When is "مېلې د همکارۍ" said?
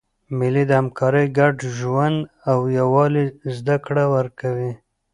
0.37-1.25